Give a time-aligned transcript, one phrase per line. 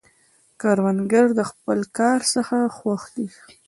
[0.61, 3.27] کروندګر د خپل کار څخه خوښ دی